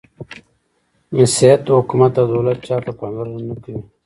[1.15, 3.81] •مسیحیت د حکومت او دولت چارو ته پاملرنه نهکوي.